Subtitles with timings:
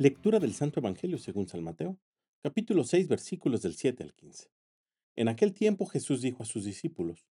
[0.00, 1.98] Lectura del Santo Evangelio según San Mateo,
[2.42, 4.50] capítulo 6, versículos del 7 al 15.
[5.14, 7.28] En aquel tiempo Jesús dijo a sus discípulos,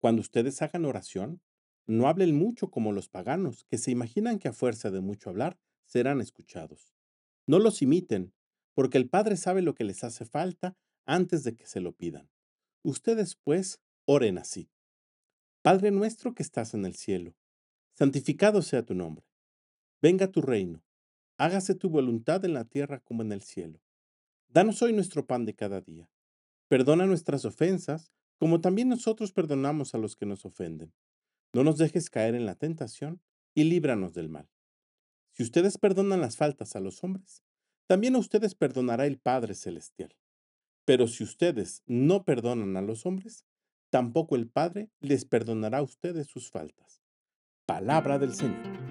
[0.00, 1.42] Cuando ustedes hagan oración,
[1.86, 5.58] no hablen mucho como los paganos, que se imaginan que a fuerza de mucho hablar
[5.84, 6.94] serán escuchados.
[7.46, 8.32] No los imiten,
[8.72, 12.30] porque el Padre sabe lo que les hace falta antes de que se lo pidan.
[12.82, 14.70] Ustedes, pues, oren así.
[15.60, 17.36] Padre nuestro que estás en el cielo,
[17.92, 19.26] santificado sea tu nombre.
[20.00, 20.85] Venga tu reino.
[21.38, 23.82] Hágase tu voluntad en la tierra como en el cielo.
[24.48, 26.08] Danos hoy nuestro pan de cada día.
[26.68, 30.94] Perdona nuestras ofensas, como también nosotros perdonamos a los que nos ofenden.
[31.52, 33.20] No nos dejes caer en la tentación
[33.54, 34.48] y líbranos del mal.
[35.32, 37.42] Si ustedes perdonan las faltas a los hombres,
[37.86, 40.16] también a ustedes perdonará el Padre Celestial.
[40.86, 43.44] Pero si ustedes no perdonan a los hombres,
[43.90, 47.02] tampoco el Padre les perdonará a ustedes sus faltas.
[47.66, 48.85] Palabra del Señor.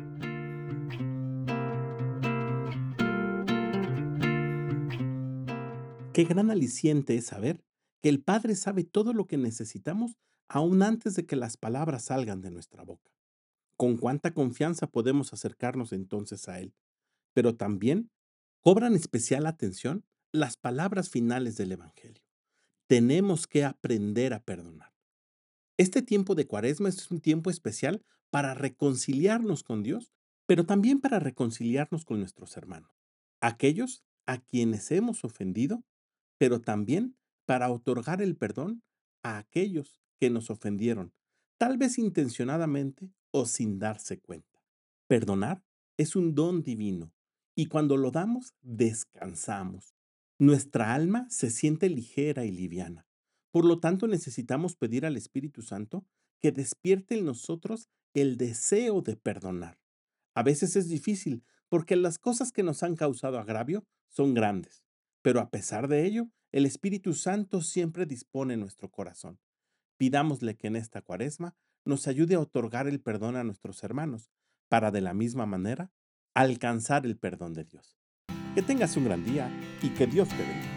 [6.16, 7.61] Qué gran aliciente es saber
[8.02, 10.16] que el Padre sabe todo lo que necesitamos
[10.47, 13.11] aún antes de que las palabras salgan de nuestra boca.
[13.75, 16.73] Con cuánta confianza podemos acercarnos entonces a Él.
[17.33, 18.11] Pero también
[18.61, 22.23] cobran especial atención las palabras finales del Evangelio.
[22.88, 24.94] Tenemos que aprender a perdonar.
[25.75, 30.13] Este tiempo de cuaresma es un tiempo especial para reconciliarnos con Dios,
[30.45, 33.02] pero también para reconciliarnos con nuestros hermanos,
[33.41, 35.83] aquellos a quienes hemos ofendido
[36.38, 38.83] pero también para otorgar el perdón
[39.23, 41.14] a aquellos que nos ofendieron,
[41.58, 44.61] tal vez intencionadamente o sin darse cuenta.
[45.08, 45.63] Perdonar
[45.97, 47.13] es un don divino
[47.56, 49.95] y cuando lo damos descansamos.
[50.38, 53.08] Nuestra alma se siente ligera y liviana.
[53.52, 56.06] Por lo tanto, necesitamos pedir al Espíritu Santo
[56.41, 59.80] que despierte en nosotros el deseo de perdonar.
[60.33, 64.84] A veces es difícil porque las cosas que nos han causado agravio son grandes.
[65.25, 69.40] Pero a pesar de ello, el Espíritu Santo siempre dispone nuestro corazón.
[69.97, 74.30] Pidámosle que en esta cuaresma nos ayude a otorgar el perdón a nuestros hermanos,
[74.69, 75.91] para de la misma manera
[76.35, 77.97] alcanzar el perdón de Dios.
[78.53, 79.50] Que tengas un gran día
[79.81, 80.75] y que Dios te bendiga.